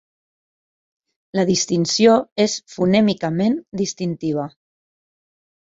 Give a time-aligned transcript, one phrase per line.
[1.39, 2.15] La distinció
[2.47, 4.51] és fonèmicament distintiva.